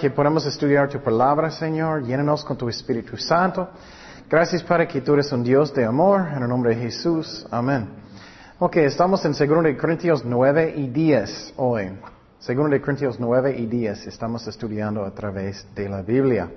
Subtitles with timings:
[0.00, 3.68] Que podamos estudiar tu palabra, Señor, llénanos con tu Espíritu Santo.
[4.28, 6.28] Gracias, Padre, que tú eres un Dios de amor.
[6.36, 7.46] En el nombre de Jesús.
[7.50, 7.88] Amén.
[8.58, 11.98] Ok, estamos en 2 Corintios 9 y 10 hoy.
[12.46, 16.50] 2 Corintios 9 y 10 estamos estudiando a través de la Biblia.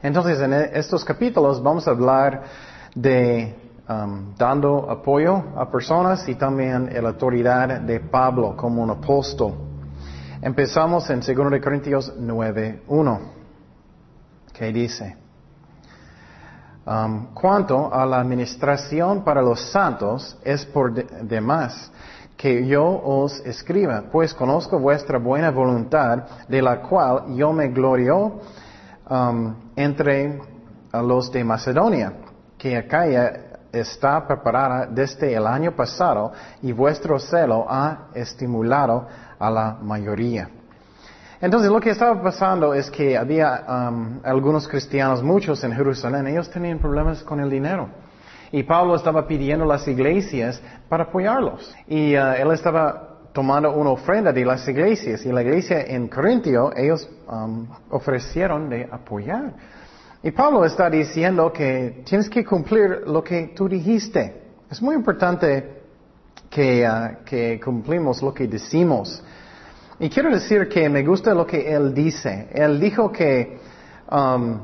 [0.00, 2.44] Entonces, en estos capítulos vamos a hablar
[2.94, 3.52] de
[3.88, 9.65] um, dando apoyo a personas y también la autoridad de Pablo como un apóstol.
[10.42, 13.18] Empezamos en 2 Corintios 9.1,
[14.52, 15.16] que dice,
[16.86, 21.90] um, cuanto a la administración para los santos, es por demás
[22.36, 28.40] que yo os escriba, pues conozco vuestra buena voluntad, de la cual yo me glorio
[29.08, 30.38] um, entre
[30.92, 32.12] los de Macedonia,
[32.58, 33.06] que acá
[33.72, 39.06] está preparada desde el año pasado y vuestro celo ha estimulado
[39.38, 40.48] a la mayoría.
[41.40, 46.50] Entonces lo que estaba pasando es que había um, algunos cristianos, muchos en Jerusalén, ellos
[46.50, 47.88] tenían problemas con el dinero.
[48.52, 51.74] Y Pablo estaba pidiendo a las iglesias para apoyarlos.
[51.86, 55.26] Y uh, él estaba tomando una ofrenda de las iglesias.
[55.26, 59.52] Y la iglesia en Corintio, ellos um, ofrecieron de apoyar.
[60.26, 64.42] Y Pablo está diciendo que tienes que cumplir lo que tú dijiste.
[64.68, 65.82] Es muy importante
[66.50, 69.22] que, uh, cumplimos lo que decimos.
[70.00, 72.48] Y quiero decir que me gusta lo que él dice.
[72.52, 73.60] Él dijo que
[74.10, 74.58] um,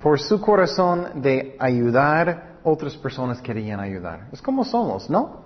[0.00, 4.28] por su corazón de ayudar, otras personas querían ayudar.
[4.30, 5.40] Es como somos, ¿no?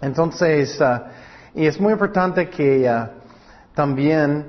[0.00, 3.08] Entonces, uh, y es muy importante que uh,
[3.74, 4.46] también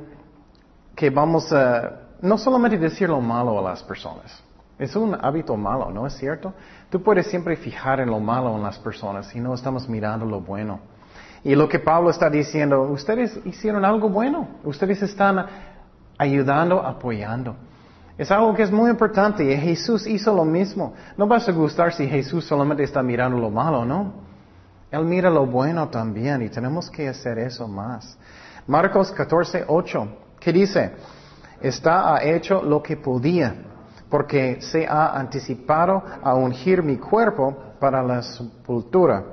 [0.95, 4.43] que vamos a no solamente decir lo malo a las personas.
[4.77, 6.53] Es un hábito malo, ¿no es cierto?
[6.89, 10.41] Tú puedes siempre fijar en lo malo en las personas y no estamos mirando lo
[10.41, 10.79] bueno.
[11.43, 15.45] Y lo que Pablo está diciendo, ustedes hicieron algo bueno, ustedes están
[16.17, 17.55] ayudando, apoyando.
[18.17, 20.93] Es algo que es muy importante y Jesús hizo lo mismo.
[21.17, 24.13] No vas a gustar si Jesús solamente está mirando lo malo, ¿no?
[24.91, 28.17] Él mira lo bueno también y tenemos que hacer eso más.
[28.67, 30.07] Marcos 14, 8,
[30.39, 30.91] ¿qué dice?
[31.61, 33.55] Está ha hecho lo que podía,
[34.09, 39.23] porque se ha anticipado a ungir mi cuerpo para la sepultura.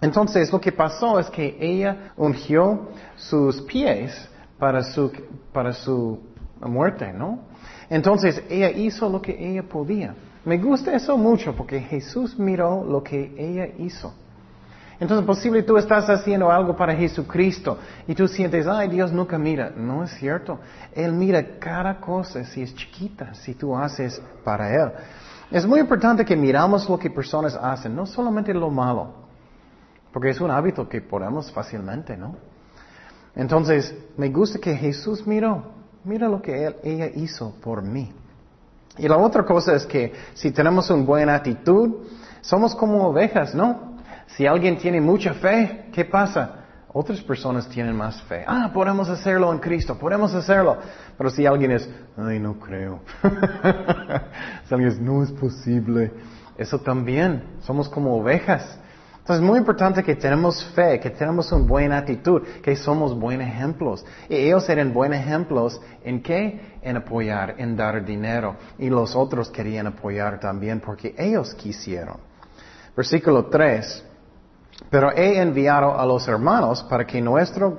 [0.00, 4.28] Entonces lo que pasó es que ella ungió sus pies
[4.58, 5.12] para su,
[5.52, 6.18] para su
[6.60, 7.40] muerte, ¿no?
[7.88, 10.14] Entonces ella hizo lo que ella podía.
[10.44, 14.12] Me gusta eso mucho porque Jesús miró lo que ella hizo.
[15.02, 17.76] Entonces, posible tú estás haciendo algo para Jesucristo
[18.06, 19.72] y tú sientes, ay, Dios nunca mira.
[19.74, 20.60] No es cierto.
[20.94, 24.92] Él mira cada cosa si es chiquita, si tú haces para Él.
[25.50, 29.12] Es muy importante que miramos lo que personas hacen, no solamente lo malo.
[30.12, 32.36] Porque es un hábito que podemos fácilmente, ¿no?
[33.34, 35.64] Entonces, me gusta que Jesús miró,
[36.04, 38.12] mira lo que él, ella hizo por mí.
[38.98, 42.06] Y la otra cosa es que si tenemos una buena actitud,
[42.40, 43.91] somos como ovejas, ¿no?
[44.28, 46.62] Si alguien tiene mucha fe, ¿qué pasa?
[46.94, 48.44] Otras personas tienen más fe.
[48.46, 50.76] Ah, podemos hacerlo en Cristo, podemos hacerlo.
[51.16, 51.88] Pero si alguien es,
[52.18, 53.00] ay, no creo.
[54.68, 56.12] si alguien es, no es posible.
[56.58, 58.78] Eso también, somos como ovejas.
[59.20, 63.46] Entonces es muy importante que tenemos fe, que tenemos una buena actitud, que somos buenos
[63.46, 64.04] ejemplos.
[64.28, 66.78] Y ellos eran buenos ejemplos en qué?
[66.82, 68.56] En apoyar, en dar dinero.
[68.78, 72.16] Y los otros querían apoyar también porque ellos quisieron.
[72.94, 74.04] Versículo 3.
[74.90, 77.78] Pero he enviado a los hermanos para que nuestro,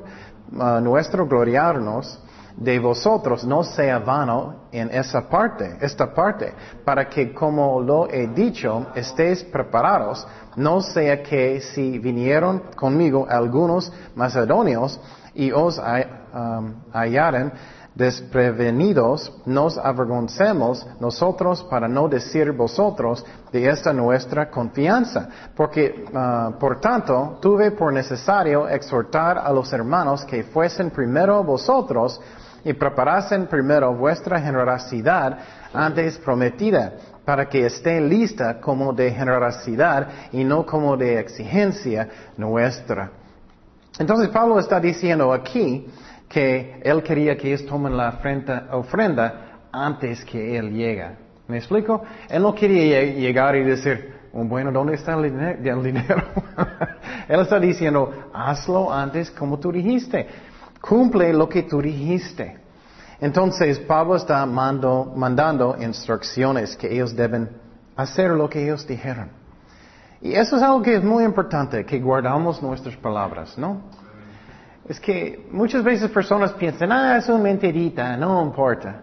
[0.52, 2.20] uh, nuestro gloriarnos
[2.58, 6.54] de vosotros no sea vano en esa parte, esta parte,
[6.86, 13.92] para que como lo he dicho, estéis preparados, no sea que si vinieron conmigo algunos
[14.16, 15.00] macedonios
[15.34, 17.52] y os um, hallaren
[17.96, 25.30] desprevenidos, nos avergoncemos nosotros para no decir vosotros de esta nuestra confianza.
[25.56, 32.20] Porque, uh, por tanto, tuve por necesario exhortar a los hermanos que fuesen primero vosotros
[32.64, 35.38] y preparasen primero vuestra generosidad
[35.74, 36.94] antes prometida,
[37.26, 43.12] para que esté lista como de generosidad y no como de exigencia nuestra.
[44.00, 45.88] Entonces Pablo está diciendo aquí
[46.34, 48.20] que él quería que ellos tomen la
[48.72, 51.16] ofrenda antes que él llega.
[51.48, 52.02] ¿Me explico?
[52.28, 56.24] Él no quería llegar y decir, oh, bueno, ¿dónde está el dinero?
[57.28, 60.28] él está diciendo, hazlo antes como tú dijiste.
[60.82, 62.58] Cumple lo que tú dijiste.
[63.22, 67.50] Entonces Pablo está mandando instrucciones que ellos deben
[67.96, 69.30] hacer lo que ellos dijeron.
[70.20, 73.82] Y eso es algo que es muy importante, que guardamos nuestras palabras, ¿no?
[74.88, 79.02] Es que muchas veces personas piensan, ah, es una mentirita, no importa.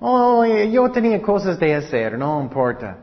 [0.00, 2.98] Oh, yo tenía cosas de hacer, no importa.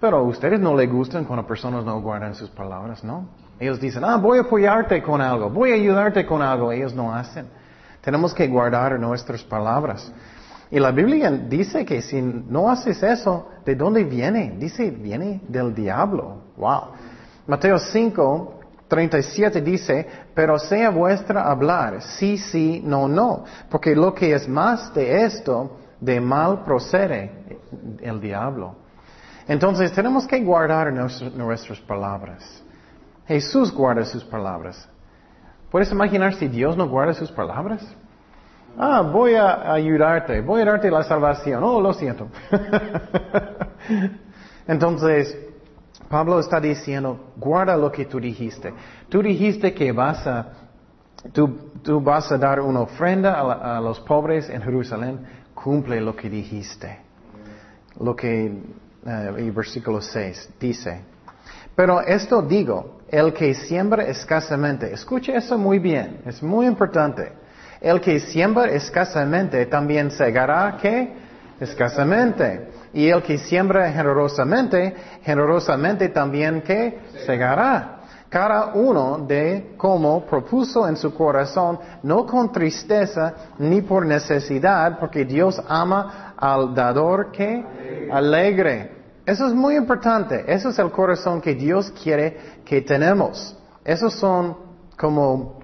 [0.00, 3.28] Pero a ustedes no les gustan cuando personas no guardan sus palabras, ¿no?
[3.58, 6.72] Ellos dicen, ah, voy a apoyarte con algo, voy a ayudarte con algo.
[6.72, 7.46] Ellos no hacen.
[8.00, 10.10] Tenemos que guardar nuestras palabras.
[10.70, 14.54] Y la Biblia dice que si no haces eso, ¿de dónde viene?
[14.58, 16.42] Dice, viene del diablo.
[16.56, 16.82] Wow.
[17.46, 18.59] Mateo 5,
[18.90, 24.92] 37 dice, pero sea vuestra hablar, sí, sí, no, no, porque lo que es más
[24.92, 27.30] de esto, de mal procede
[28.00, 28.74] el diablo.
[29.46, 32.62] Entonces tenemos que guardar nuestras palabras.
[33.26, 34.88] Jesús guarda sus palabras.
[35.70, 37.86] ¿Puedes imaginar si Dios no guarda sus palabras?
[38.76, 41.62] Ah, voy a ayudarte, voy a darte la salvación.
[41.62, 42.26] Oh, lo siento.
[44.66, 45.36] Entonces,
[46.10, 48.74] Pablo está diciendo, guarda lo que tú dijiste.
[49.08, 50.48] Tú dijiste que vas a,
[51.32, 51.70] tú,
[52.02, 55.20] vas a dar una ofrenda a, los pobres en Jerusalén.
[55.54, 56.98] Cumple lo que dijiste.
[58.00, 58.46] Lo que,
[59.06, 61.02] eh, versículo 6 dice.
[61.76, 67.32] Pero esto digo, el que siembra escasamente, escuche eso muy bien, es muy importante.
[67.80, 71.12] El que siembra escasamente también segará ¿qué?
[71.60, 72.79] Escasamente.
[72.92, 77.00] Y el que siembra generosamente, generosamente también ¿qué?
[77.26, 77.96] Segará.
[78.28, 85.24] Cada uno de como propuso en su corazón, no con tristeza ni por necesidad, porque
[85.24, 89.00] Dios ama al dador que alegre.
[89.26, 90.44] Eso es muy importante.
[90.46, 93.56] Eso es el corazón que Dios quiere que tenemos.
[93.84, 94.56] Esos son
[94.96, 95.58] como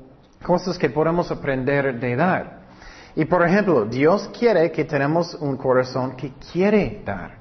[0.45, 2.56] cosas que podemos aprender de dar.
[3.17, 7.39] Y por ejemplo, Dios quiere que tenemos un corazón que quiere dar.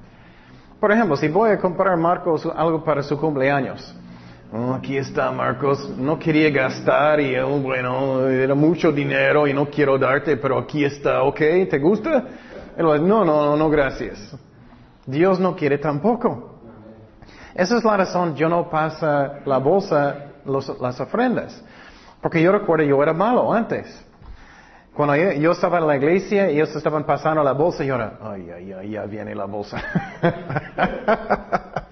[0.80, 3.94] Por ejemplo, si voy a comprar a Marcos algo para su cumpleaños,
[4.52, 9.68] oh, aquí está Marcos, no quería gastar y oh, bueno, era mucho dinero y no
[9.68, 11.38] quiero darte, pero aquí está, ¿ok?
[11.68, 12.24] ¿Te gusta?
[12.78, 14.34] no, no, no, no, gracias.
[15.04, 16.58] Dios no quiere tampoco.
[17.54, 21.62] Esa es la razón, yo no pasa la bolsa, las ofrendas.
[22.22, 24.05] Porque yo recuerdo, yo era malo antes.
[24.96, 28.48] Cuando yo, estaba en la iglesia, ellos estaban pasando la bolsa y yo era, ay,
[28.50, 29.76] ay, ay, ya viene la bolsa.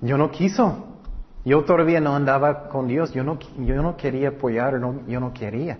[0.00, 0.86] yo no quiso.
[1.44, 3.12] Yo todavía no andaba con Dios.
[3.12, 5.76] Yo no, yo no quería apoyar, yo no quería.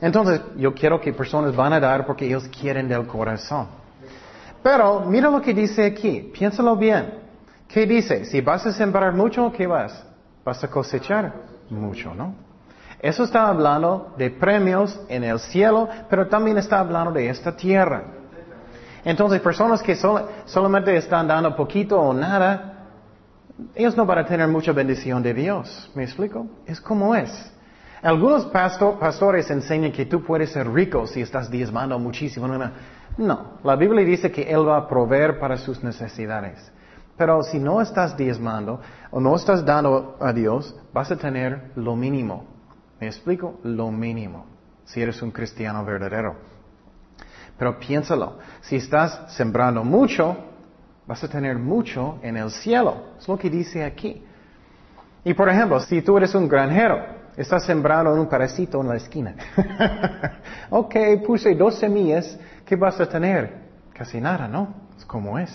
[0.00, 3.66] Entonces, yo quiero que personas van a dar porque ellos quieren del corazón.
[4.62, 6.30] Pero mira lo que dice aquí.
[6.32, 7.14] Piénsalo bien.
[7.66, 8.26] ¿Qué dice?
[8.26, 10.06] Si vas a sembrar mucho, ¿qué vas?
[10.44, 11.34] Vas a cosechar
[11.68, 12.49] mucho, ¿no?
[13.00, 18.04] Eso está hablando de premios en el cielo, pero también está hablando de esta tierra.
[19.04, 19.96] Entonces, personas que
[20.44, 22.88] solamente están dando poquito o nada,
[23.74, 25.90] ellos no van a tener mucha bendición de Dios.
[25.94, 26.46] ¿Me explico?
[26.66, 27.30] Es como es.
[28.02, 32.48] Algunos pastores enseñan que tú puedes ser rico si estás diezmando muchísimo.
[33.16, 36.70] No, la Biblia dice que Él va a proveer para sus necesidades.
[37.16, 38.80] Pero si no estás diezmando
[39.10, 42.49] o no estás dando a Dios, vas a tener lo mínimo.
[43.00, 43.58] ¿Me explico?
[43.64, 44.44] Lo mínimo,
[44.84, 46.36] si eres un cristiano verdadero.
[47.58, 50.36] Pero piénsalo, si estás sembrando mucho,
[51.06, 53.14] vas a tener mucho en el cielo.
[53.18, 54.22] Es lo que dice aquí.
[55.24, 57.04] Y por ejemplo, si tú eres un granjero,
[57.36, 59.34] estás sembrando un parasito en la esquina.
[60.70, 60.94] ok,
[61.26, 63.70] puse dos semillas, ¿qué vas a tener?
[63.94, 64.74] Casi nada, ¿no?
[64.96, 65.50] Es como es.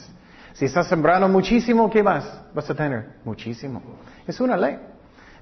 [0.53, 2.41] Si estás sembrando muchísimo, ¿qué vas?
[2.53, 3.81] Vas a tener muchísimo.
[4.25, 4.79] Es una ley.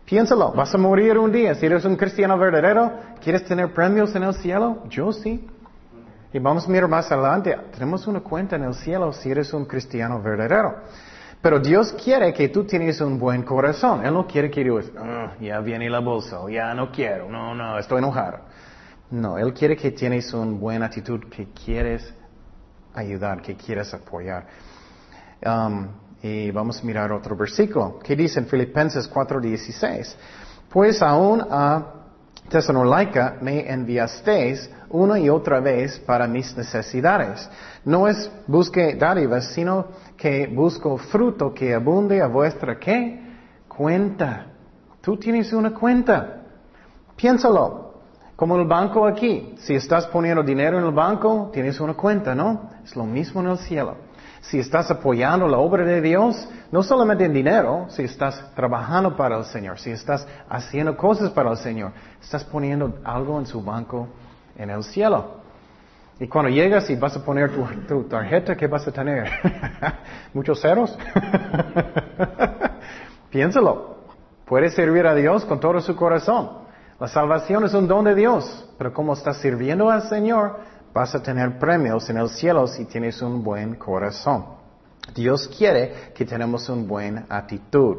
[0.05, 1.55] Piénsalo, vas a morir un día.
[1.55, 2.91] Si eres un cristiano verdadero,
[3.22, 4.83] ¿quieres tener premios en el cielo?
[4.89, 5.48] Yo sí.
[6.33, 7.57] Y vamos a mirar más adelante.
[7.72, 10.75] Tenemos una cuenta en el cielo si eres un cristiano verdadero.
[11.41, 14.05] Pero Dios quiere que tú tienes un buen corazón.
[14.05, 17.77] Él no quiere que tú ah, ya viene la bolsa, ya no quiero, no, no,
[17.77, 18.39] estoy enojado.
[19.12, 22.13] No, Él quiere que tienes una buena actitud, que quieres
[22.93, 24.48] ayudar, que quieres apoyar.
[25.45, 25.89] Um,
[26.24, 30.15] y vamos a mirar otro versículo que dice en Filipenses 4:16.
[30.70, 31.86] Pues aún a
[32.50, 37.50] Tesalónica me enviasteis una y otra vez para mis necesidades.
[37.84, 43.22] No es busque dádivas, sino que busco fruto que abunde a vuestra ¿qué?
[43.68, 44.48] cuenta.
[45.01, 46.44] Tú tienes una cuenta.
[47.18, 47.82] Piénsalo.
[48.36, 49.56] Como el banco aquí.
[49.60, 52.70] Si estás poniendo dinero en el banco, tienes una cuenta, ¿no?
[52.84, 54.02] Es lo mismo en el cielo
[54.44, 59.38] si estás apoyando la obra de Dios, no solamente en dinero, si estás trabajando para
[59.38, 64.10] el Señor, si estás haciendo cosas para el Señor, estás poniendo algo en su banco
[64.58, 65.44] en el cielo.
[66.20, 67.52] Y cuando llegas y vas a poner
[67.88, 69.30] tu, tarjeta, ¿qué vas a tener?
[70.34, 70.98] ¿Muchos ceros?
[73.30, 73.94] Piénsalo.
[74.46, 76.64] Puedes servir a Dios con todo su corazón.
[77.00, 80.60] La salvación es un don de Dios, pero como estás sirviendo al Señor,
[80.94, 84.46] vas a tener premios en el cielo si tienes un buen corazón.
[85.14, 87.98] Dios quiere que tenemos una buena actitud.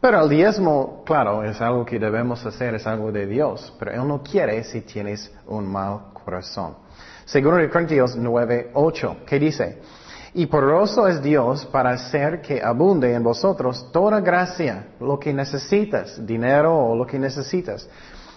[0.00, 4.06] Pero el diezmo, claro, es algo que debemos hacer, es algo de Dios, pero Él
[4.06, 6.76] no quiere si tienes un mal corazón.
[7.24, 9.80] Segundo de Corintios 9, 8, ¿qué dice?
[10.34, 16.24] Y poderoso es Dios para hacer que abunde en vosotros toda gracia, lo que necesitas,
[16.26, 17.88] dinero o lo que necesitas,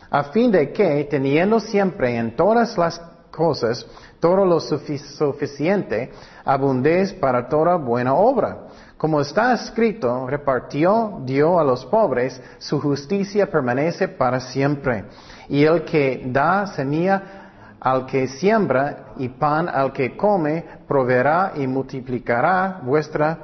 [0.09, 3.01] a fin de que, teniendo siempre en todas las
[3.37, 3.85] cosas
[4.19, 6.11] todo lo suficiente,
[6.43, 8.57] abundéis para toda buena obra.
[8.97, 15.05] Como está escrito, repartió, dio a los pobres, su justicia permanece para siempre.
[15.49, 17.43] Y el que da semilla
[17.79, 23.37] al que siembra y pan al que come, proveerá y multiplicará vuestra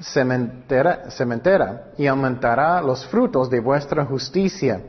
[0.00, 4.80] sementera, y aumentará los frutos de vuestra justicia,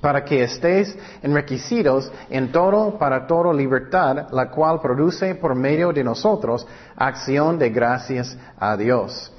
[0.00, 6.04] para que estéis enriquecidos en todo para toda libertad, la cual produce por medio de
[6.04, 6.66] nosotros
[6.96, 9.32] acción de gracias a Dios.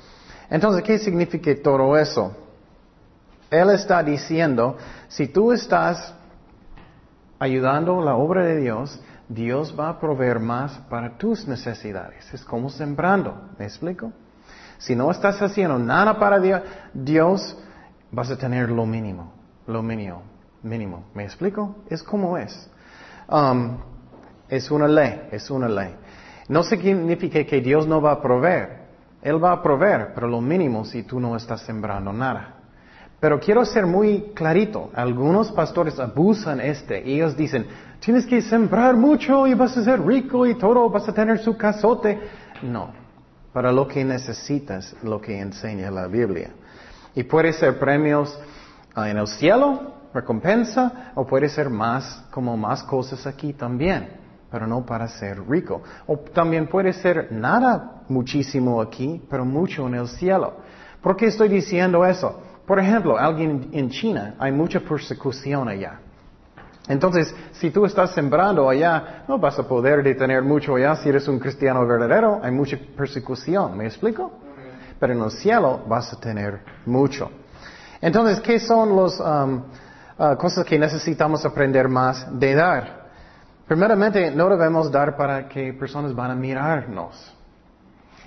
[0.50, 2.36] Entonces, ¿qué significa todo eso?
[3.50, 4.78] Él está diciendo,
[5.08, 6.14] si tú estás
[7.40, 12.34] ayudando la obra de Dios, Dios va a proveer más para tus necesidades.
[12.34, 13.50] Es como sembrando.
[13.58, 14.12] ¿Me explico?
[14.78, 16.62] Si no estás haciendo nada para Dios,
[16.94, 17.58] Dios
[18.12, 19.34] vas a tener lo mínimo.
[19.68, 20.24] Lo mínimo.
[20.64, 21.06] Mínimo.
[21.14, 21.78] ¿Me explico?
[21.90, 22.70] Es como es.
[23.28, 23.78] Um,
[24.50, 25.30] es una ley.
[25.32, 25.96] Es una ley.
[26.48, 28.82] No significa que Dios no va a proveer.
[29.22, 32.56] Él va a proveer, pero lo mínimo si tú no estás sembrando nada.
[33.20, 34.90] Pero quiero ser muy clarito.
[34.96, 37.08] Algunos pastores abusan este.
[37.08, 37.68] Ellos dicen,
[38.00, 41.56] tienes que sembrar mucho y vas a ser rico y todo, vas a tener su
[41.56, 42.20] casote.
[42.64, 42.90] No.
[43.54, 46.50] Para lo que necesitas, lo que enseña la Biblia.
[47.14, 48.40] Y puede ser premios
[48.96, 54.10] ah, en el cielo, recompensa, o puede ser más, como más cosas aquí también,
[54.50, 55.82] pero no para ser rico.
[56.08, 60.54] O también puede ser nada muchísimo aquí, pero mucho en el cielo.
[61.02, 62.42] ¿Por qué estoy diciendo eso?
[62.66, 66.00] Por ejemplo, alguien en China, hay mucha persecución allá.
[66.88, 70.96] Entonces, si tú estás sembrando allá, no vas a poder detener mucho allá.
[70.96, 73.78] Si eres un cristiano verdadero, hay mucha persecución.
[73.78, 74.32] ¿Me explico?
[75.00, 77.30] Pero en el cielo vas a tener mucho.
[78.02, 79.64] Entonces, ¿qué son las um,
[80.22, 83.02] uh, cosas que necesitamos aprender más de dar?
[83.68, 87.38] Primeramente, no debemos dar para que personas van a mirarnos.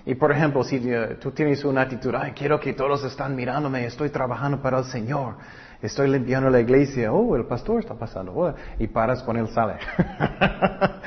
[0.06, 3.86] Y por ejemplo, si eh, tú tienes una actitud, ay, quiero que todos están mirándome,
[3.86, 5.36] estoy trabajando para el Señor,
[5.80, 9.76] estoy limpiando la iglesia, oh, el pastor está pasando, oh", y paras con él sale.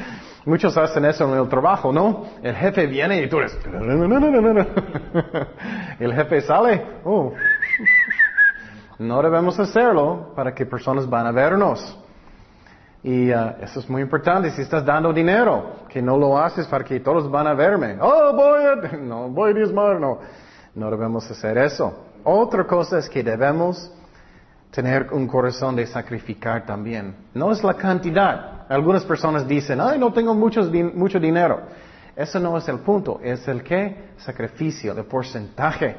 [0.46, 2.25] Muchos hacen eso en el trabajo, ¿no?
[2.41, 3.58] El jefe viene y tú eres,
[6.00, 7.34] el jefe sale, oh.
[9.00, 11.98] No debemos hacerlo para que personas van a vernos.
[13.04, 14.50] Y uh, eso es muy importante.
[14.51, 17.98] Si estás dando dinero, que no lo haces para que todos van a verme.
[18.01, 20.20] Oh, voy a, no, voy a diezmar, no.
[20.75, 22.06] No debemos hacer eso.
[22.24, 23.92] Otra cosa es que debemos
[24.72, 27.16] tener un corazón de sacrificar también.
[27.34, 28.66] No es la cantidad.
[28.70, 31.62] Algunas personas dicen, ay, no tengo mucho dinero.
[32.16, 33.20] Eso no es el punto.
[33.24, 34.10] Es el qué?
[34.18, 35.96] Sacrificio, el porcentaje.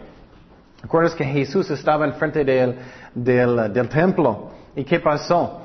[0.83, 2.79] ¿Recuerdas que Jesús estaba enfrente del,
[3.15, 4.51] del, del templo?
[4.77, 5.63] ¿Y qué pasó?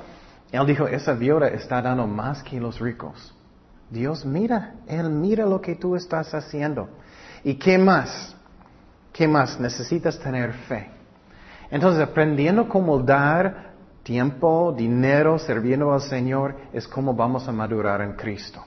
[0.50, 3.34] Él dijo, esa viuda está dando más que los ricos.
[3.90, 6.88] Dios mira, Él mira lo que tú estás haciendo.
[7.44, 8.34] ¿Y qué más?
[9.12, 9.60] ¿Qué más?
[9.60, 10.90] Necesitas tener fe.
[11.70, 18.14] Entonces, aprendiendo cómo dar tiempo, dinero, sirviendo al Señor, es como vamos a madurar en
[18.14, 18.64] Cristo.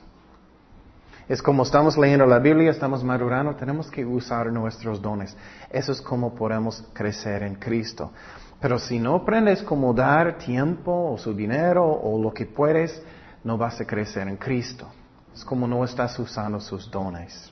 [1.27, 5.36] Es como estamos leyendo la Biblia, estamos madurando, tenemos que usar nuestros dones.
[5.69, 8.13] Eso es como podemos crecer en Cristo.
[8.62, 13.03] Pero si no aprendes cómo dar tiempo o su dinero o lo que puedes,
[13.43, 14.88] no vas a crecer en Cristo.
[15.34, 17.51] Es como no estás usando sus dones.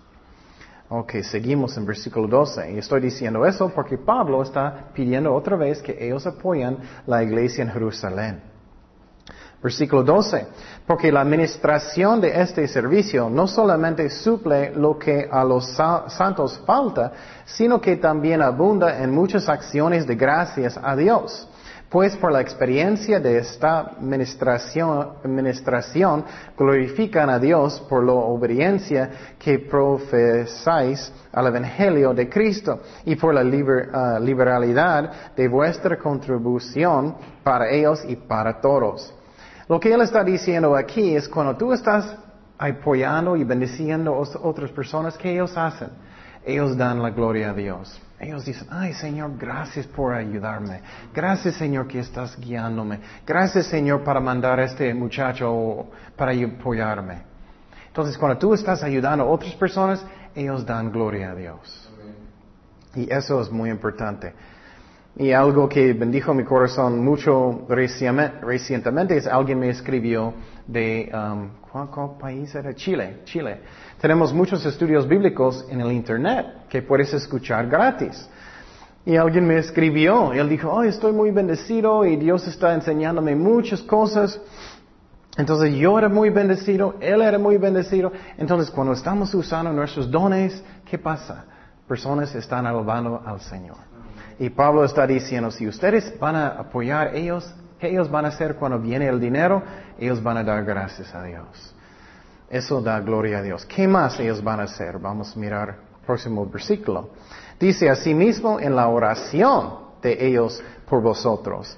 [0.88, 2.72] Ok, seguimos en versículo 12.
[2.72, 6.78] Y estoy diciendo eso porque Pablo está pidiendo otra vez que ellos apoyen
[7.08, 8.55] la iglesia en Jerusalén.
[9.66, 10.46] Versículo 12.
[10.86, 17.12] Porque la administración de este servicio no solamente suple lo que a los santos falta,
[17.46, 21.50] sino que también abunda en muchas acciones de gracias a Dios.
[21.90, 29.58] Pues por la experiencia de esta administración, administración glorifican a Dios por la obediencia que
[29.58, 38.04] profesáis al Evangelio de Cristo y por la ah, liberalidad de vuestra contribución para ellos
[38.08, 39.12] y para todos.
[39.68, 42.16] Lo que él está diciendo aquí es cuando tú estás
[42.58, 45.90] apoyando y bendiciendo a otras personas, ¿qué ellos hacen?
[46.46, 48.00] ellos dan la gloria a Dios.
[48.20, 50.82] Ellos dicen, ay Señor, gracias por ayudarme.
[51.14, 53.00] Gracias Señor que estás guiándome.
[53.26, 57.24] Gracias Señor para mandar a este muchacho para apoyarme.
[57.88, 60.06] Entonces cuando tú estás ayudando a otras personas,
[60.36, 61.90] ellos dan gloria a Dios.
[62.94, 64.34] Y eso es muy importante.
[65.18, 70.34] Y algo que bendijo mi corazón mucho recientemente es alguien me escribió
[70.68, 72.74] de, um, ¿cuál, país era?
[72.76, 73.62] Chile, Chile.
[74.02, 78.30] Tenemos muchos estudios bíblicos en el Internet que puedes escuchar gratis.
[79.06, 83.36] Y alguien me escribió, y él dijo, oh, estoy muy bendecido y Dios está enseñándome
[83.36, 84.42] muchas cosas.
[85.38, 88.12] Entonces yo era muy bendecido, él era muy bendecido.
[88.38, 91.46] Entonces cuando estamos usando nuestros dones, ¿qué pasa?
[91.88, 93.95] Personas están alabando al Señor.
[94.40, 98.56] Y Pablo está diciendo, si ustedes van a apoyar ellos, ¿qué ellos van a hacer
[98.56, 99.64] cuando viene el dinero?
[99.98, 101.74] Ellos van a dar gracias a Dios.
[102.50, 103.66] Eso da gloria a Dios.
[103.66, 105.00] ¿Qué más ellos van a hacer?
[105.00, 107.12] Vamos a mirar el próximo versículo.
[107.60, 111.78] Dice asimismo en la oración de ellos por vosotros.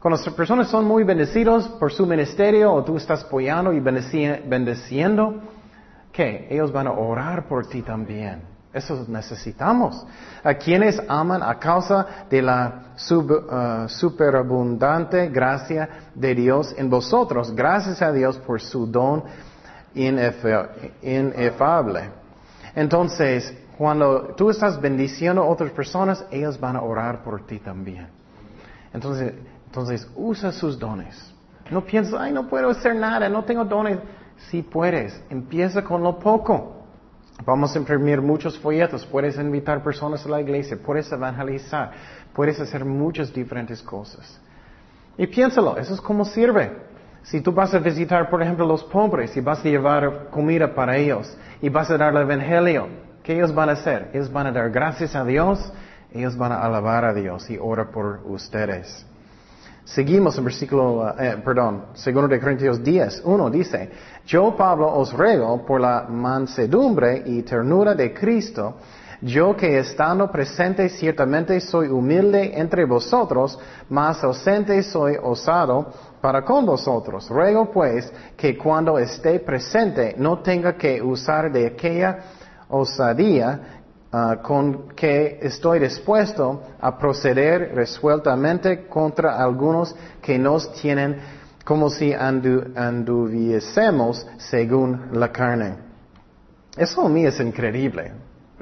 [0.00, 5.42] Cuando las personas son muy bendecidos por su ministerio o tú estás apoyando y bendeciendo,
[6.10, 6.48] ¿qué?
[6.50, 8.49] Ellos van a orar por ti también.
[8.72, 10.06] Eso necesitamos.
[10.44, 17.52] A quienes aman a causa de la uh, superabundante gracia de Dios en vosotros.
[17.54, 19.24] Gracias a Dios por su don
[21.02, 22.10] inefable.
[22.76, 28.06] Entonces, cuando tú estás bendiciendo a otras personas, ellas van a orar por ti también.
[28.92, 29.34] Entonces,
[29.66, 31.34] entonces usa sus dones.
[31.72, 33.98] No pienses, ay, no puedo hacer nada, no tengo dones.
[34.48, 36.79] Si puedes, empieza con lo poco.
[37.44, 41.92] Vamos a imprimir muchos folletos, puedes invitar personas a la iglesia, puedes evangelizar,
[42.34, 44.40] puedes hacer muchas diferentes cosas.
[45.16, 46.70] Y piénsalo, eso es como sirve.
[47.22, 50.96] Si tú vas a visitar, por ejemplo, los pobres y vas a llevar comida para
[50.96, 52.88] ellos y vas a dar el evangelio,
[53.22, 54.10] ¿qué ellos van a hacer?
[54.12, 55.72] Ellos van a dar gracias a Dios,
[56.12, 59.06] ellos van a alabar a Dios y orar por ustedes.
[59.90, 63.90] Seguimos en versículo, eh, perdón, segundo de Corintios 10, uno dice,
[64.24, 68.76] yo Pablo os ruego por la mansedumbre y ternura de Cristo,
[69.20, 76.64] yo que estando presente ciertamente soy humilde entre vosotros, mas ausente soy osado para con
[76.64, 77.28] vosotros.
[77.28, 82.18] Ruego pues que cuando esté presente no tenga que usar de aquella
[82.68, 83.79] osadía
[84.12, 91.16] Ah, con que estoy dispuesto a proceder resueltamente contra algunos que nos tienen
[91.64, 95.76] como si anduviésemos según la carne.
[96.76, 98.10] Eso a mí es increíble.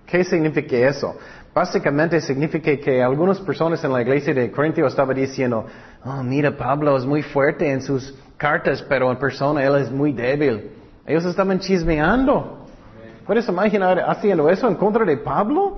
[0.04, 1.16] ¿Qué significa eso?
[1.54, 5.64] Básicamente significa que algunas personas en la iglesia de Corintio estaban diciendo,
[6.04, 10.12] oh, mira, Pablo es muy fuerte en sus cartas, pero en persona él es muy
[10.12, 10.72] débil.
[11.06, 12.57] Ellos estaban chismeando.
[13.28, 15.76] ¿Puedes imaginar haciendo eso en contra de Pablo?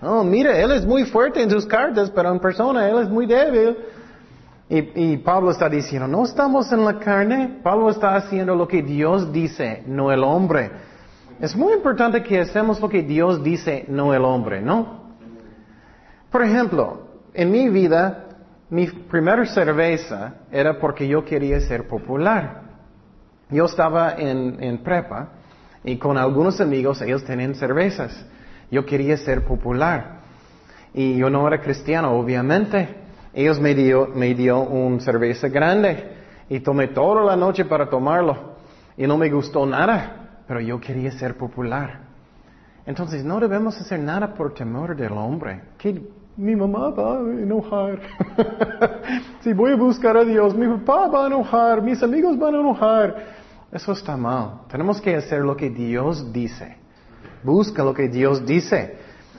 [0.00, 3.26] Oh, mira, él es muy fuerte en sus cartas, pero en persona él es muy
[3.26, 3.76] débil.
[4.68, 9.32] Y, Pablo está diciendo, no estamos en la carne, Pablo está haciendo lo que Dios
[9.32, 10.70] dice, no el hombre.
[11.40, 15.16] Es muy importante que hacemos lo que Dios dice, no el hombre, ¿no?
[16.30, 18.28] Por ejemplo, en mi vida,
[18.70, 22.62] mi primera cerveza era porque yo quería ser popular.
[23.50, 25.41] Yo estaba en, en prepa
[25.84, 28.24] y con algunos amigos ellos tenían cervezas.
[28.70, 30.20] Yo quería ser popular.
[30.94, 32.88] Y yo no era cristiano, obviamente.
[33.34, 36.12] Ellos me dio, me dio un cerveza grande
[36.48, 38.52] y tomé toda la noche para tomarlo.
[38.96, 42.00] Y no me gustó nada, pero yo quería ser popular.
[42.84, 45.62] Entonces no debemos hacer nada por temor del hombre.
[45.78, 46.02] Que
[46.36, 48.00] mi mamá va a enojar.
[49.40, 52.60] si voy a buscar a Dios, mi papá va a enojar, mis amigos van a
[52.60, 53.41] enojar.
[53.72, 54.66] Eso está mal.
[54.70, 56.76] Tenemos que hacer lo que Dios dice.
[57.42, 58.98] Busca lo que Dios dice.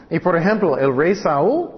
[0.09, 1.69] Y por ejemplo, el rey Saúl,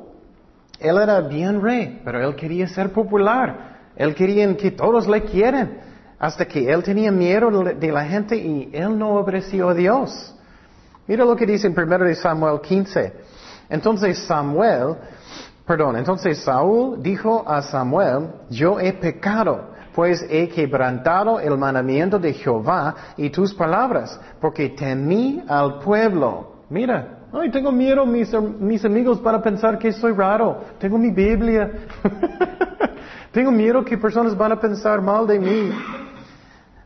[0.79, 3.91] él era bien rey, pero él quería ser popular.
[3.97, 5.79] Él quería que todos le quieren.
[6.17, 10.33] Hasta que él tenía miedo de la gente y él no obedeció a Dios.
[11.07, 13.13] Mira lo que dice en 1 Samuel 15.
[13.69, 14.95] Entonces Samuel,
[15.65, 22.33] perdón, entonces Saúl dijo a Samuel, yo he pecado pues he quebrantado el mandamiento de
[22.33, 26.55] Jehová y tus palabras, porque temí al pueblo.
[26.69, 30.59] Mira, ay, tengo miedo, mis, mis amigos van a pensar que soy raro.
[30.79, 31.71] Tengo mi Biblia.
[33.31, 35.71] tengo miedo que personas van a pensar mal de mí.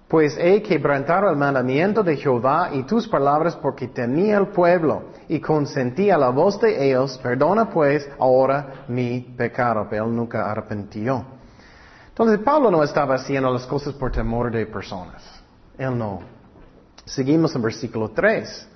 [0.08, 5.40] Pues he quebrantado el mandamiento de Jehová y tus palabras porque temí al pueblo y
[5.40, 7.20] consentí a la voz de ellos.
[7.24, 9.88] Perdona pues ahora mi pecado.
[9.90, 11.39] Pero él nunca arrepintió.
[12.20, 15.24] Entonces Pablo no estaba haciendo las cosas por temor de personas.
[15.78, 16.20] Él no.
[17.06, 18.68] Seguimos en versículo 3,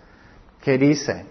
[0.61, 1.25] que dice,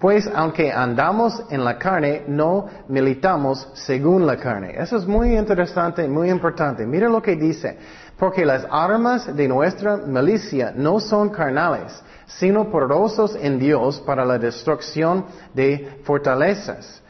[0.00, 4.74] Pues aunque andamos en la carne, no militamos según la carne.
[4.76, 6.84] Eso es muy interesante, muy importante.
[6.84, 7.78] Mira lo que dice.
[8.18, 11.92] Porque las armas de nuestra milicia no son carnales,
[12.26, 17.01] sino poderosos en Dios para la destrucción de fortalezas.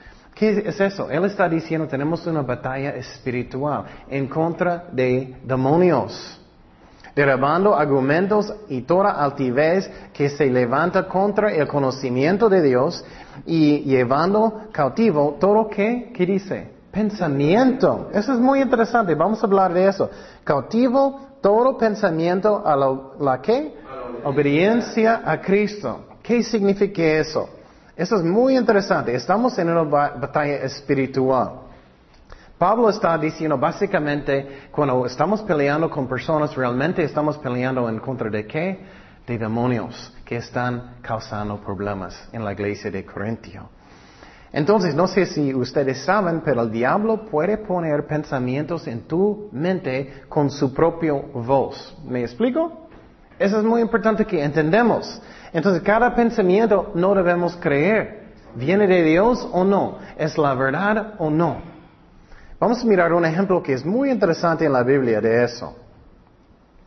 [0.43, 1.09] ¿Qué es eso?
[1.09, 6.41] Él está diciendo, tenemos una batalla espiritual en contra de demonios
[7.15, 13.05] derribando argumentos y toda altivez que se levanta contra el conocimiento de Dios
[13.47, 16.73] y llevando cautivo todo que, ¿qué dice?
[16.91, 18.11] Pensamiento.
[18.13, 20.11] Eso es muy interesante, vamos a hablar de eso.
[20.43, 23.77] Cautivo todo pensamiento a la, la qué?
[24.25, 26.01] Obediencia a Cristo.
[26.21, 27.62] ¿Qué significa eso?
[27.97, 29.15] Eso es muy interesante.
[29.15, 31.61] Estamos en una batalla espiritual.
[32.57, 38.47] Pablo está diciendo básicamente, cuando estamos peleando con personas, realmente estamos peleando en contra de
[38.47, 38.81] qué?
[39.27, 43.69] De demonios que están causando problemas en la iglesia de Corintio.
[44.53, 50.25] Entonces, no sé si ustedes saben, pero el diablo puede poner pensamientos en tu mente
[50.29, 51.99] con su propio voz.
[52.07, 52.82] ¿Me explico?
[53.39, 55.21] Eso es muy importante que entendemos.
[55.53, 58.23] Entonces, cada pensamiento no debemos creer.
[58.55, 59.99] ¿Viene de Dios o no?
[60.19, 61.63] ¿Es la verdad o no?
[62.61, 65.75] Vamos a mirar un ejemplo que es muy interesante en la Biblia de eso.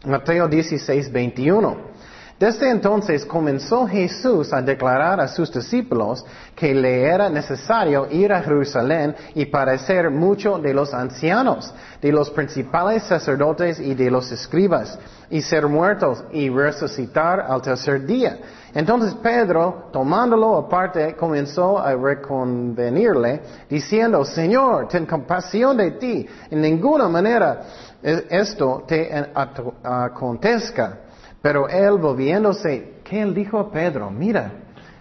[0.06, 1.78] Mateo 16, 21.
[2.38, 8.42] Desde entonces comenzó Jesús a declarar a sus discípulos que le era necesario ir a
[8.42, 15.00] Jerusalén y padecer mucho de los ancianos, de los principales sacerdotes y de los escribas,
[15.30, 18.38] y ser muertos y resucitar al tercer día.
[18.74, 27.08] Entonces Pedro, tomándolo aparte, comenzó a reconvenirle, diciendo, Señor, ten compasión de ti, en ninguna
[27.08, 27.62] manera
[28.04, 29.10] esto te
[29.82, 31.05] acontezca.
[31.46, 34.10] Pero él volviéndose, ¿qué él dijo a Pedro?
[34.10, 34.52] Mira,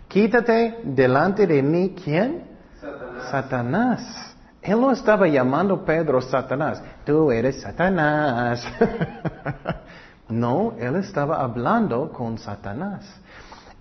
[0.09, 2.45] quítate delante de mí, ¿quién?
[2.79, 3.31] Satanás.
[3.31, 4.37] Satanás.
[4.61, 6.83] Él no estaba llamando Pedro Satanás.
[7.03, 8.63] Tú eres Satanás.
[10.29, 13.07] no, él estaba hablando con Satanás.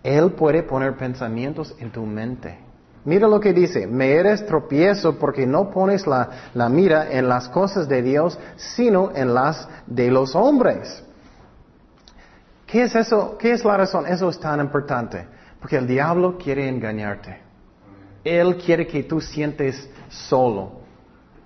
[0.02, 2.60] Él puede poner pensamientos en tu mente.
[3.04, 7.50] Mira lo que dice, me eres tropiezo porque no pones la, la, mira en las
[7.50, 11.04] cosas de Dios, sino en las de los hombres.
[12.74, 13.38] ¿Qué es eso?
[13.38, 14.08] ¿Qué es la razón?
[14.08, 15.28] Eso es tan importante.
[15.60, 17.38] Porque el diablo quiere engañarte.
[18.24, 20.82] Él quiere que tú sientes solo.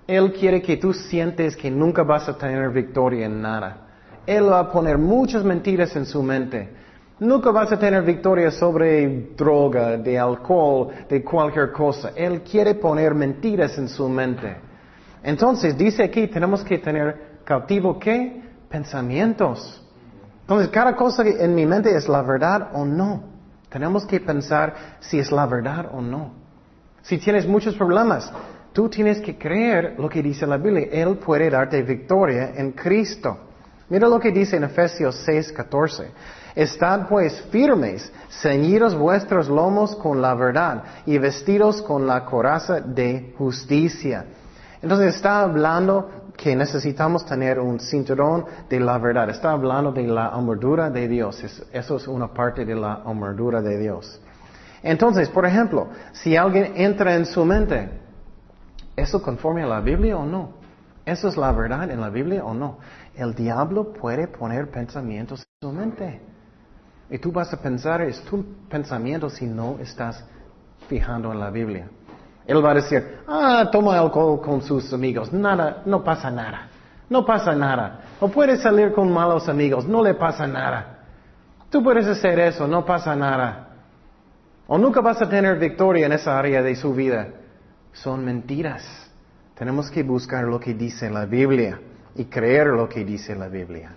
[0.06, 3.88] Él quiere que tú sientes que nunca vas a tener victoria en nada.
[4.26, 6.70] Él va a poner muchas mentiras en su mente.
[7.18, 12.12] Nunca vas a tener victoria sobre droga, de alcohol, de cualquier cosa.
[12.16, 14.56] Él quiere poner mentiras en su mente.
[15.22, 18.40] Entonces dice aquí, tenemos que tener cautivo qué?
[18.70, 19.84] Pensamientos.
[20.48, 23.22] Entonces cada cosa en mi mente es la verdad o no.
[23.68, 26.32] Tenemos que pensar si es la verdad o no.
[27.02, 28.32] Si tienes muchos problemas,
[28.72, 30.88] tú tienes que creer lo que dice la Biblia.
[30.90, 33.36] Él puede darte victoria en Cristo.
[33.90, 36.12] Mira lo que dice en Efesios 6, 14.
[36.54, 43.34] Estad pues firmes, ceñidos vuestros lomos con la verdad y vestidos con la coraza de
[43.36, 44.24] justicia.
[44.80, 49.28] Entonces está hablando que necesitamos tener un cinturón de la verdad.
[49.28, 51.42] Está hablando de la armadura de Dios.
[51.72, 54.20] eso es una parte de la armadura de Dios.
[54.80, 57.90] Entonces, por ejemplo, si alguien entra en su mente,
[58.94, 60.52] ¿eso conforme a la Biblia o no?
[61.04, 62.78] ¿Eso es la verdad en la Biblia o no?
[63.16, 66.20] El diablo puede poner pensamientos en su mente.
[67.10, 70.24] Y tú vas a pensar, es tu pensamiento si no estás
[70.88, 71.88] fijando en la Biblia.
[72.48, 76.68] Él va a decir, ah, toma alcohol con sus amigos, nada, no pasa nada,
[77.10, 78.00] no pasa nada.
[78.20, 80.98] O puedes salir con malos amigos, no le pasa nada.
[81.68, 83.68] Tú puedes hacer eso, no pasa nada.
[84.66, 87.28] O nunca vas a tener victoria en esa área de su vida.
[87.92, 88.82] Son mentiras.
[89.54, 91.78] Tenemos que buscar lo que dice la Biblia
[92.14, 93.94] y creer lo que dice la Biblia.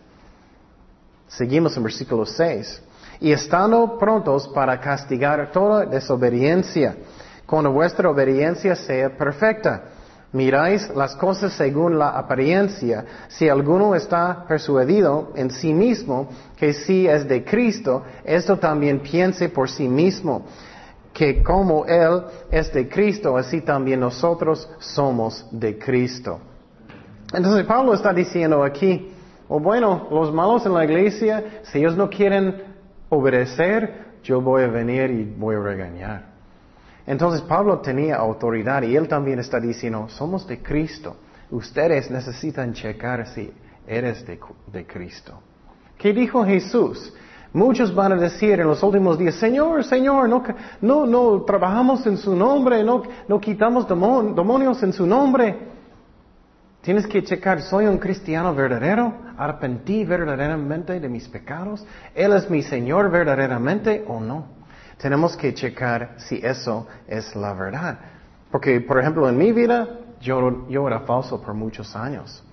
[1.28, 2.84] Seguimos en versículo 6
[3.22, 6.98] y estando prontos para castigar toda desobediencia,
[7.52, 9.84] cuando vuestra obediencia sea perfecta.
[10.32, 13.04] Miráis las cosas según la apariencia.
[13.28, 19.50] Si alguno está persuadido en sí mismo que sí es de Cristo, esto también piense
[19.50, 20.46] por sí mismo,
[21.12, 26.40] que como Él es de Cristo, así también nosotros somos de Cristo.
[27.34, 29.12] Entonces Pablo está diciendo aquí,
[29.50, 32.64] o bueno, los malos en la iglesia, si ellos no quieren
[33.10, 36.31] obedecer, yo voy a venir y voy a regañar.
[37.06, 41.16] Entonces Pablo tenía autoridad y él también está diciendo, somos de Cristo.
[41.50, 43.52] Ustedes necesitan checar si
[43.88, 45.40] eres de, Cristo.
[45.98, 47.14] ¿Qué dijo Jesús?
[47.54, 50.44] Muchos van a decir en los últimos días, Señor, Señor, no,
[50.80, 55.72] no, no trabajamos en su nombre, no, no quitamos demonios en su nombre.
[56.82, 59.14] Tienes que checar, ¿soy un cristiano verdadero?
[59.38, 61.86] ¿Arrepentí verdaderamente de mis pecados?
[62.16, 64.61] ¿Él es mi Señor verdaderamente o no?
[65.02, 67.98] Tenemos que checar si eso es la verdad.
[68.52, 69.88] Porque, por ejemplo, en mi vida,
[70.20, 72.44] yo, era falso por muchos años.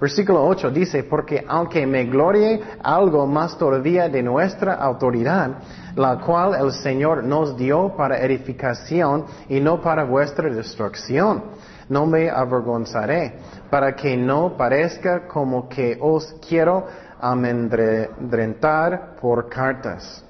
[0.00, 5.50] Versículo 8 dice, porque aunque me glorie algo más todavía de nuestra autoridad,
[5.94, 11.44] la cual el Señor nos dio para edificación y no para vuestra destrucción,
[11.88, 13.34] no me avergonzaré,
[13.70, 16.86] para que no parezca como que os quiero
[17.20, 20.24] amedrentar por cartas.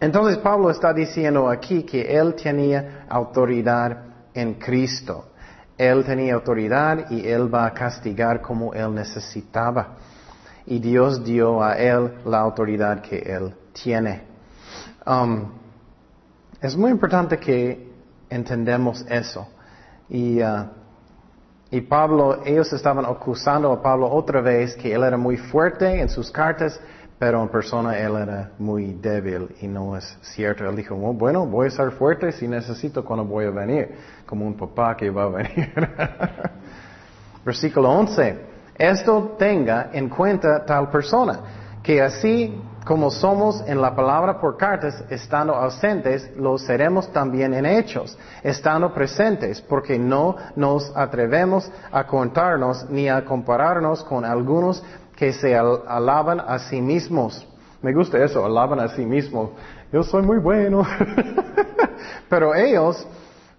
[0.00, 5.26] Entonces Pablo está diciendo aquí que él tenía autoridad en Cristo.
[5.76, 9.96] Él tenía autoridad y Él va a castigar como Él necesitaba.
[10.66, 14.22] Y Dios dio a Él la autoridad que Él tiene.
[15.06, 15.50] Um,
[16.60, 17.90] es muy importante que
[18.28, 19.48] entendamos eso.
[20.10, 20.66] Y, uh,
[21.70, 26.08] y Pablo, ellos estaban acusando a Pablo otra vez que él era muy fuerte en
[26.08, 26.78] sus cartas,
[27.20, 30.66] pero en persona él era muy débil y no es cierto.
[30.66, 34.56] Él dijo, bueno, voy a ser fuerte si necesito cuando voy a venir, como un
[34.56, 35.70] papá que va a venir.
[37.44, 38.38] Versículo 11.
[38.74, 41.40] Esto tenga en cuenta tal persona,
[41.82, 47.66] que así como somos en la palabra por cartas, estando ausentes, lo seremos también en
[47.66, 54.82] hechos, estando presentes, porque no nos atrevemos a contarnos ni a compararnos con algunos
[55.20, 57.46] que se alaban a sí mismos.
[57.82, 59.50] Me gusta eso, alaban a sí mismos.
[59.92, 60.82] Yo soy muy bueno.
[62.30, 63.06] Pero ellos,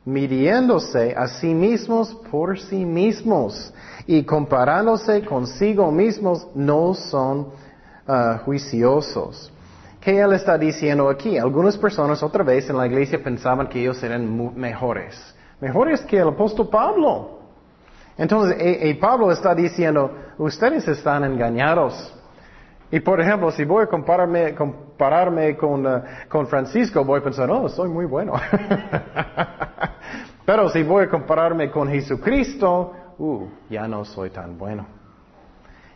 [0.04, 3.71] midiéndose a sí mismos por sí mismos
[4.08, 7.50] y comparándose consigo mismos, no son
[8.08, 9.54] uh, juiciosos.
[10.00, 11.38] ¿Qué él está diciendo aquí?
[11.38, 15.15] Algunas personas otra vez en la iglesia pensaban que ellos eran mejores.
[15.60, 17.41] Mejores que el apóstol Pablo.
[18.17, 22.13] Entonces, y, Pablo está diciendo, ustedes están engañados.
[22.91, 27.89] Y por ejemplo, si voy a compararme, compararme con, Francisco, voy a pensar, oh, soy
[27.89, 28.34] muy bueno.
[30.45, 34.86] Pero si voy a compararme con Jesucristo, uh, ya no soy tan bueno.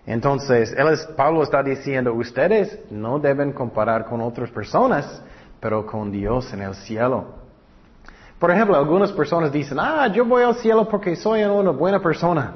[0.05, 0.73] Entonces,
[1.17, 5.21] Pablo está diciendo, ustedes no deben comparar con otras personas,
[5.59, 7.44] pero con Dios en el cielo.
[8.39, 12.53] Por ejemplo, algunas personas dicen, ah, yo voy al cielo porque soy una buena persona.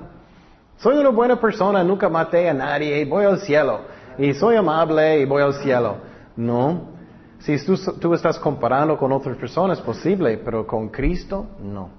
[0.78, 3.82] Soy una buena persona, nunca maté a nadie, voy al cielo.
[4.18, 5.98] Y soy amable y voy al cielo.
[6.36, 7.00] No.
[7.40, 11.90] Si tú, estás comparando con otras personas, es posible, pero con Cristo, no.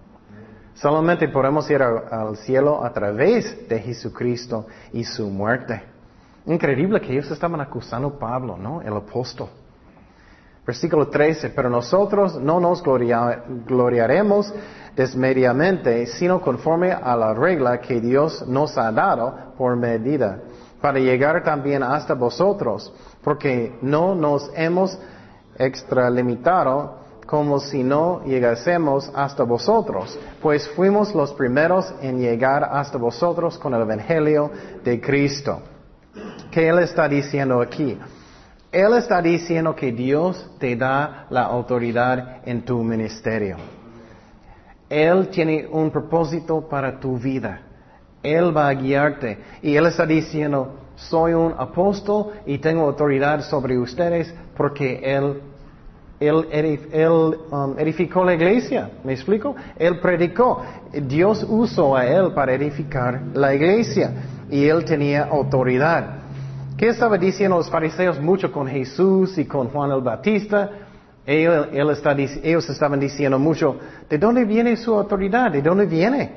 [0.75, 5.83] Solamente podemos ir al cielo a través de Jesucristo y su muerte.
[6.47, 8.81] Increíble que ellos estaban acusando a Pablo, ¿no?
[8.83, 9.49] El apóstol.
[10.71, 14.55] Versículo 13, pero nosotros no nos gloriaremos
[14.95, 20.39] desmediamente, sino conforme a la regla que Dios nos ha dado por medida,
[20.81, 24.97] para llegar también hasta vosotros, porque no nos hemos
[25.59, 33.59] extralimitado como si no llegásemos hasta vosotros, pues fuimos los primeros en llegar hasta vosotros
[33.59, 34.53] con el Evangelio
[34.85, 35.63] de Cristo.
[36.53, 37.99] ¿Qué Él está diciendo aquí?
[38.73, 43.57] Él está diciendo que Dios te da la autoridad en tu ministerio.
[44.89, 47.63] Él tiene un propósito para tu vida.
[48.23, 49.39] Él va a guiarte.
[49.63, 55.41] Y Él está diciendo, soy un apóstol y tengo autoridad sobre ustedes porque Él,
[56.21, 58.91] él, um, edificó la iglesia.
[59.03, 59.57] ¿Me explico?
[59.77, 60.63] Él predicó.
[60.93, 64.13] Dios usó a Él para edificar la iglesia.
[64.49, 66.20] Y Él tenía autoridad.
[66.81, 70.71] ¿Qué estaba diciendo los fariseos mucho con Jesús y con Juan el Bautista?
[71.27, 73.77] ellos estaban diciendo mucho,
[74.09, 75.53] ¿de dónde viene su autoridad?
[75.53, 76.37] ¿De dónde viene?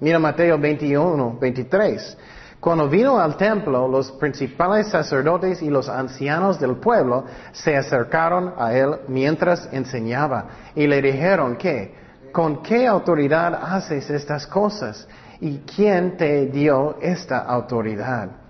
[0.00, 2.16] Mira Mateo 21, 23.
[2.58, 8.72] Cuando vino al templo, los principales sacerdotes y los ancianos del pueblo se acercaron a
[8.72, 11.94] él mientras enseñaba y le dijeron que,
[12.32, 15.06] ¿con qué autoridad haces estas cosas?
[15.38, 18.45] ¿Y quién te dio esta autoridad?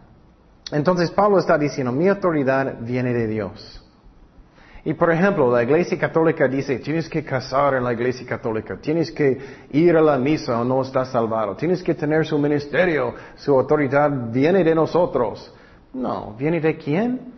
[0.73, 3.83] Entonces Pablo está diciendo, mi autoridad viene de Dios.
[4.85, 9.11] Y por ejemplo, la iglesia católica dice, tienes que casar en la iglesia católica, tienes
[9.11, 9.37] que
[9.73, 14.31] ir a la misa o no estás salvado, tienes que tener su ministerio, su autoridad
[14.31, 15.53] viene de nosotros.
[15.93, 17.33] No, ¿viene de quién?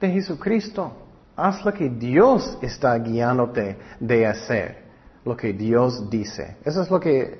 [0.00, 0.92] De Jesucristo.
[1.36, 4.78] Haz lo que Dios está guiándote de hacer,
[5.24, 6.56] lo que Dios dice.
[6.64, 7.38] Eso es lo que eh,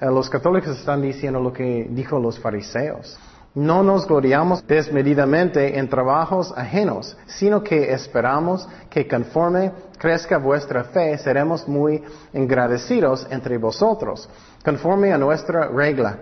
[0.00, 3.18] los católicos están diciendo, lo que dijo los fariseos.
[3.56, 11.16] No nos gloriamos desmedidamente en trabajos ajenos, sino que esperamos que conforme crezca vuestra fe,
[11.16, 14.28] seremos muy agradecidos entre vosotros,
[14.62, 16.18] conforme a nuestra regla,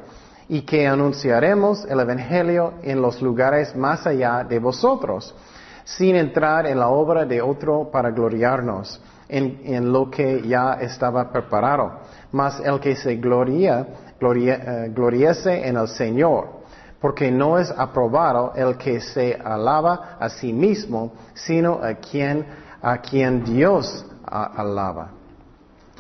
[0.49, 5.35] y que anunciaremos el Evangelio en los lugares más allá de vosotros,
[5.83, 11.99] sin entrar en la obra de otro para gloriarnos en, lo que ya estaba preparado.
[12.31, 13.85] Mas el que se gloria,
[14.21, 16.54] gloria eh, en el Señor
[17.05, 22.47] porque no es aprobado el que se alaba a sí mismo, sino a quien,
[22.81, 25.11] a quien Dios alaba.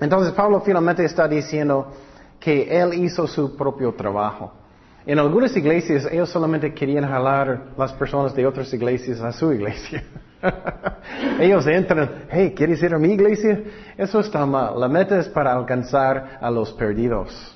[0.01, 1.89] Entonces Pablo finalmente está diciendo
[2.41, 4.51] que él hizo su propio trabajo.
[5.05, 10.03] En algunas iglesias ellos solamente querían jalar las personas de otras iglesias a su iglesia.
[11.39, 13.63] ellos entran, hey, ¿quieres ir a mi iglesia?
[13.99, 14.81] Eso está mal.
[14.81, 17.54] La meta es para alcanzar a los perdidos.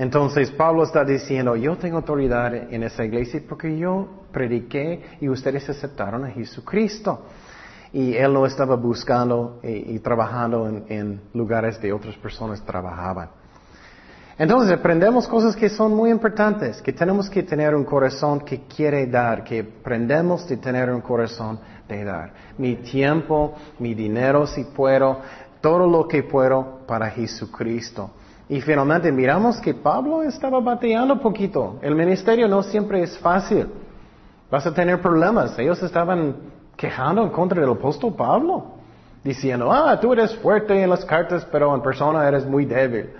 [0.00, 5.68] Entonces Pablo está diciendo, yo tengo autoridad en esa iglesia porque yo prediqué y ustedes
[5.68, 7.26] aceptaron a Jesucristo.
[7.92, 13.28] Y él no estaba buscando y, trabajando en, lugares de otras personas trabajaban.
[14.38, 19.06] Entonces aprendemos cosas que son muy importantes, que tenemos que tener un corazón que quiere
[19.06, 22.32] dar, que aprendemos de tener un corazón de dar.
[22.56, 25.18] Mi tiempo, mi dinero si puedo,
[25.60, 28.12] todo lo que puedo para Jesucristo.
[28.50, 31.78] Y finalmente miramos que Pablo estaba bateando poquito.
[31.82, 33.68] El ministerio no siempre es fácil.
[34.50, 35.56] Vas a tener problemas.
[35.56, 36.34] Ellos estaban
[36.76, 38.72] quejando en contra del apóstol Pablo,
[39.22, 43.10] diciendo, ah, tú eres fuerte en las cartas, pero en persona eres muy débil.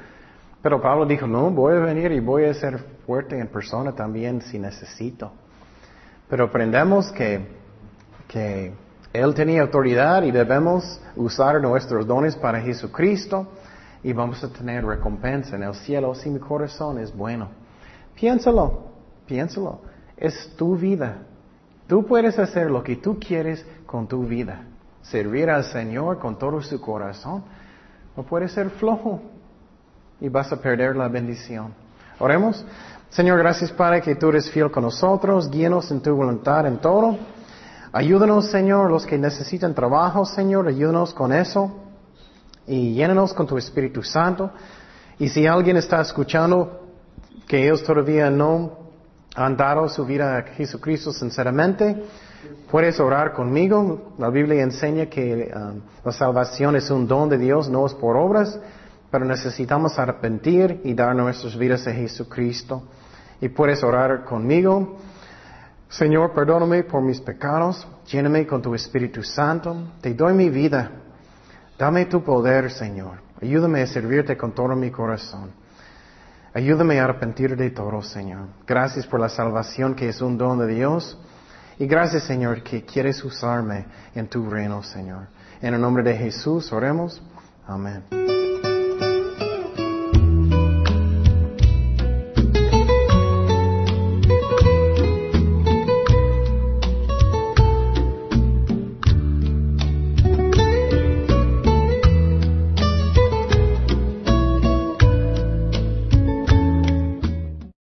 [0.62, 4.42] Pero Pablo dijo, no, voy a venir y voy a ser fuerte en persona también
[4.42, 5.30] si necesito.
[6.28, 7.46] Pero aprendemos que,
[8.26, 8.72] que
[9.12, 13.46] Él tenía autoridad y debemos usar nuestros dones para Jesucristo
[14.02, 17.48] y vamos a tener recompensa en el cielo si mi corazón es bueno.
[18.14, 18.84] Piénsalo,
[19.26, 19.80] piénsalo.
[20.16, 21.18] Es tu vida.
[21.86, 24.62] Tú puedes hacer lo que tú quieres con tu vida.
[25.02, 27.42] Servir al Señor con todo su corazón.
[28.16, 29.20] No puedes ser flojo
[30.20, 31.74] y vas a perder la bendición.
[32.18, 32.64] Oremos.
[33.08, 35.50] Señor, gracias Padre que tú eres fiel con nosotros.
[35.50, 37.18] Guíenos en tu voluntad en todo.
[37.92, 40.68] Ayúdanos, Señor, los que necesitan trabajo, Señor.
[40.68, 41.89] Ayúdanos con eso
[42.66, 44.50] y llénanos con tu Espíritu Santo.
[45.18, 46.80] Y si alguien está escuchando
[47.46, 48.78] que ellos todavía no
[49.34, 52.04] han dado su vida a Jesucristo sinceramente,
[52.70, 54.14] puedes orar conmigo.
[54.18, 58.16] La Biblia enseña que um, la salvación es un don de Dios, no es por
[58.16, 58.58] obras,
[59.10, 62.82] pero necesitamos arrepentir y dar nuestras vidas a Jesucristo.
[63.40, 64.96] Y puedes orar conmigo.
[65.88, 70.90] Señor, perdóname por mis pecados, lléname con tu Espíritu Santo, te doy mi vida.
[71.80, 73.22] Dame tu poder, Señor.
[73.40, 75.50] Ayúdame a servirte con todo mi corazón.
[76.52, 78.48] Ayúdame a arrepentir de todo, Señor.
[78.66, 81.18] Gracias por la salvación que es un don de Dios.
[81.78, 85.28] Y gracias, Señor, que quieres usarme en tu reino, Señor.
[85.62, 87.22] En el nombre de Jesús, oremos.
[87.66, 88.29] Amén.